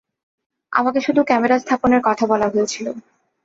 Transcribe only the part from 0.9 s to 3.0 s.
শুধু ক্যামেরা স্থাপনের কথা বলা হয়েছিল।